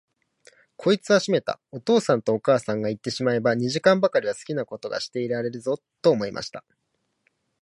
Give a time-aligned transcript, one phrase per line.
[0.77, 6.65] こいつはしめた、お父さんとお母さんがいってしまえば、二時間ばかりは好きなことがしていられるぞ、と思いました。